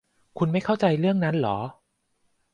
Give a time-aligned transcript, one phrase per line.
[0.37, 1.57] คุณไม่เข้าใจเรื่องนั้นเหรอ